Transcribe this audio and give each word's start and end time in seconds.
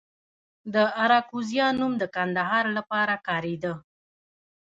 د 0.73 0.75
اراکوزیا 1.03 1.67
نوم 1.79 1.93
د 2.01 2.03
کندهار 2.15 2.65
لپاره 2.77 3.15
کاریده 3.27 3.73